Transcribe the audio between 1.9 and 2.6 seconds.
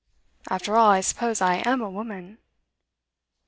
woman?